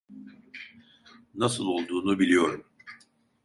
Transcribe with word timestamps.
Nasıl 1.35 1.65
olduğunu 1.65 2.19
biliyorum. 2.19 2.65